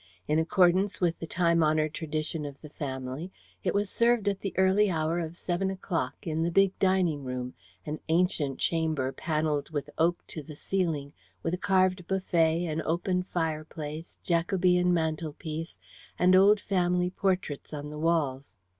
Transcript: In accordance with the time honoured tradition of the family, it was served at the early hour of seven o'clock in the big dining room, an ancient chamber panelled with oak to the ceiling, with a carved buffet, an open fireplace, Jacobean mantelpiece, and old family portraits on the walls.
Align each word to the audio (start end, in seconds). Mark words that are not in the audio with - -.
In 0.27 0.39
accordance 0.39 0.99
with 0.99 1.19
the 1.19 1.27
time 1.27 1.61
honoured 1.63 1.93
tradition 1.93 2.43
of 2.43 2.59
the 2.59 2.71
family, 2.71 3.31
it 3.63 3.75
was 3.75 3.87
served 3.91 4.27
at 4.27 4.39
the 4.39 4.51
early 4.57 4.89
hour 4.89 5.19
of 5.19 5.37
seven 5.37 5.69
o'clock 5.69 6.25
in 6.25 6.41
the 6.41 6.49
big 6.49 6.73
dining 6.79 7.23
room, 7.23 7.53
an 7.85 7.99
ancient 8.09 8.57
chamber 8.57 9.11
panelled 9.11 9.69
with 9.69 9.91
oak 9.99 10.25
to 10.29 10.41
the 10.41 10.55
ceiling, 10.55 11.13
with 11.43 11.53
a 11.53 11.57
carved 11.59 12.07
buffet, 12.07 12.65
an 12.65 12.81
open 12.83 13.21
fireplace, 13.21 14.17
Jacobean 14.23 14.91
mantelpiece, 14.91 15.77
and 16.17 16.35
old 16.35 16.59
family 16.59 17.11
portraits 17.11 17.71
on 17.71 17.91
the 17.91 17.99
walls. 17.99 18.55